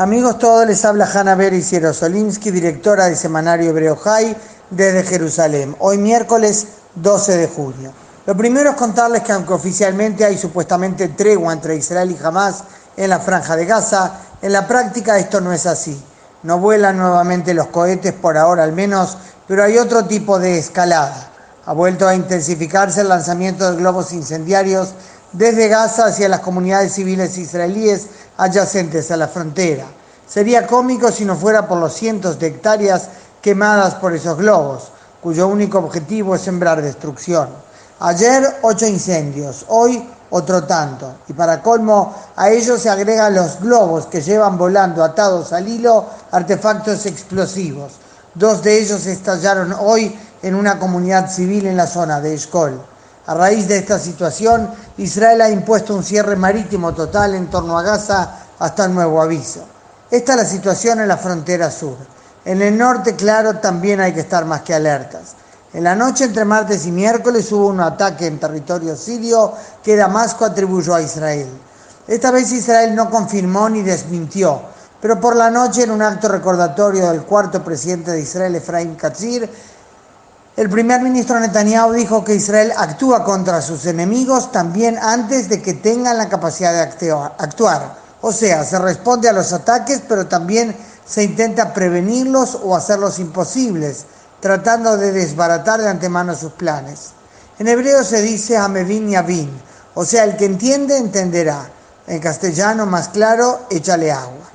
[0.00, 4.36] Amigos todos, les habla Hanna Beris Jerosolimsky, directora del semanario Hebreo High
[4.70, 5.74] desde Jerusalén.
[5.80, 7.92] Hoy miércoles 12 de junio.
[8.24, 12.62] Lo primero es contarles que aunque oficialmente hay supuestamente tregua entre Israel y Hamas
[12.96, 16.00] en la franja de Gaza, en la práctica esto no es así.
[16.44, 19.18] No vuelan nuevamente los cohetes por ahora al menos,
[19.48, 21.30] pero hay otro tipo de escalada.
[21.66, 24.94] Ha vuelto a intensificarse el lanzamiento de globos incendiarios
[25.32, 28.06] desde Gaza hacia las comunidades civiles israelíes
[28.36, 29.84] adyacentes a la frontera.
[30.26, 33.08] Sería cómico si no fuera por los cientos de hectáreas
[33.40, 34.90] quemadas por esos globos,
[35.22, 37.48] cuyo único objetivo es sembrar destrucción.
[38.00, 41.16] Ayer ocho incendios, hoy otro tanto.
[41.28, 46.06] Y para colmo, a ellos se agregan los globos que llevan volando atados al hilo
[46.30, 47.94] artefactos explosivos.
[48.34, 52.80] Dos de ellos estallaron hoy en una comunidad civil en la zona de Eshkol.
[53.28, 57.82] A raíz de esta situación, Israel ha impuesto un cierre marítimo total en torno a
[57.82, 59.66] Gaza hasta nuevo aviso.
[60.10, 61.98] Esta es la situación en la frontera sur.
[62.46, 65.34] En el norte, claro, también hay que estar más que alertas.
[65.74, 69.52] En la noche entre martes y miércoles hubo un ataque en territorio sirio
[69.82, 71.48] que Damasco atribuyó a Israel.
[72.06, 74.62] Esta vez Israel no confirmó ni desmintió,
[75.02, 79.50] pero por la noche en un acto recordatorio del cuarto presidente de Israel, Efraín Katzir,
[80.58, 85.74] el primer ministro Netanyahu dijo que Israel actúa contra sus enemigos también antes de que
[85.74, 87.96] tengan la capacidad de actuar.
[88.20, 94.06] O sea, se responde a los ataques, pero también se intenta prevenirlos o hacerlos imposibles,
[94.40, 97.10] tratando de desbaratar de antemano sus planes.
[97.60, 99.62] En hebreo se dice Amevin Yavin,
[99.94, 101.70] o sea, el que entiende, entenderá.
[102.08, 104.47] En castellano, más claro, échale agua.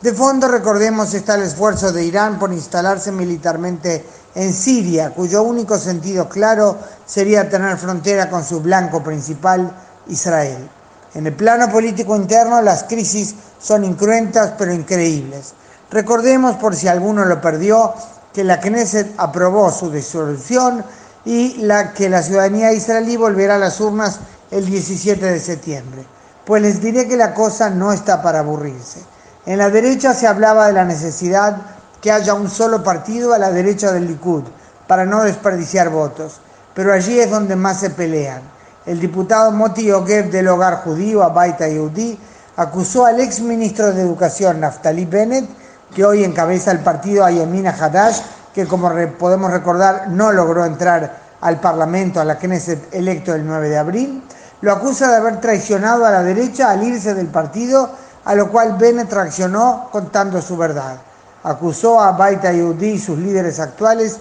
[0.00, 5.78] De fondo, recordemos, está el esfuerzo de Irán por instalarse militarmente en Siria, cuyo único
[5.78, 9.74] sentido claro sería tener frontera con su blanco principal,
[10.08, 10.68] Israel.
[11.14, 15.54] En el plano político interno, las crisis son incruentas pero increíbles.
[15.90, 17.94] Recordemos, por si alguno lo perdió,
[18.34, 20.84] que la Knesset aprobó su disolución
[21.24, 26.04] y la, que la ciudadanía israelí volverá a las urnas el 17 de septiembre.
[26.44, 29.15] Pues les diré que la cosa no está para aburrirse.
[29.46, 31.56] En la derecha se hablaba de la necesidad
[32.00, 34.42] que haya un solo partido a la derecha del Likud
[34.88, 36.40] para no desperdiciar votos,
[36.74, 38.42] pero allí es donde más se pelean.
[38.84, 42.18] El diputado Moti Yogev del hogar judío, Abaita Yehudi,
[42.56, 45.48] acusó al ex ministro de Educación, Naftali Bennett,
[45.94, 48.20] que hoy encabeza el partido Ayemina Hadash,
[48.52, 53.68] que como podemos recordar no logró entrar al Parlamento, a la Knesset electo el 9
[53.68, 54.22] de abril,
[54.60, 57.90] lo acusa de haber traicionado a la derecha al irse del partido,
[58.26, 60.98] a lo cual Bennett reaccionó contando su verdad
[61.46, 64.18] acusó a Baita Yehudi y sus líderes actuales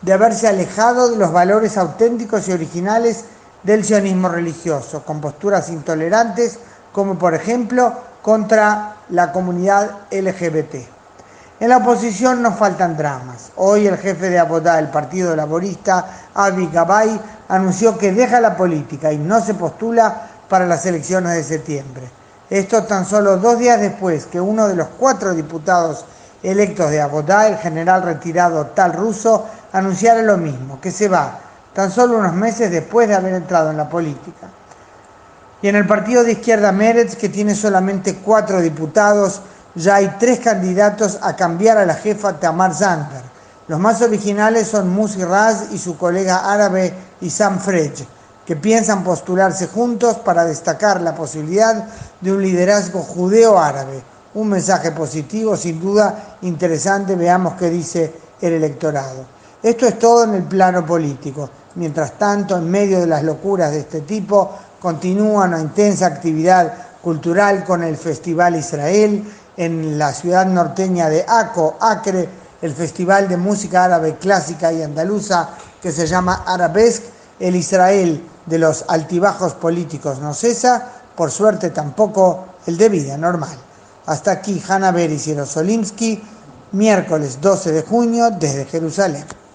[0.00, 3.24] de haberse alejado de los valores auténticos y originales
[3.64, 6.60] del sionismo religioso, con posturas intolerantes
[6.92, 7.92] como por ejemplo
[8.22, 10.74] contra la comunidad LGBT.
[11.60, 13.50] En la oposición no faltan dramas.
[13.56, 19.12] Hoy el jefe de Abodá del Partido Laborista, Avi Gabay, anunció que deja la política
[19.12, 22.08] y no se postula para las elecciones de septiembre.
[22.50, 26.04] Esto tan solo dos días después que uno de los cuatro diputados
[26.42, 31.40] electos de Abodá, el general retirado tal ruso, anunciara lo mismo, que se va,
[31.74, 34.48] tan solo unos meses después de haber entrado en la política.
[35.60, 39.42] Y en el partido de izquierda Meretz, que tiene solamente cuatro diputados,
[39.74, 43.22] ya hay tres candidatos a cambiar a la jefa Tamar Zander.
[43.66, 48.06] Los más originales son Musi Raz y su colega árabe Isam Frej,
[48.48, 51.84] que piensan postularse juntos para destacar la posibilidad
[52.18, 54.02] de un liderazgo judeo-árabe
[54.34, 59.26] un mensaje positivo, sin duda interesante, veamos qué dice el electorado.
[59.62, 61.50] Esto es todo en el plano político.
[61.74, 66.72] Mientras tanto, en medio de las locuras de este tipo, continúa una intensa actividad
[67.02, 69.24] cultural con el Festival Israel
[69.56, 72.28] en la ciudad norteña de Aco, Acre,
[72.62, 75.50] el Festival de Música Árabe Clásica y Andaluza
[75.82, 82.46] que se llama Arabesque, el Israel de los altibajos políticos no cesa, por suerte tampoco
[82.66, 83.56] el de vida normal.
[84.06, 86.22] Hasta aquí Hanna Beris y Jerosolimsky,
[86.72, 89.24] miércoles 12 de junio desde Jerusalén.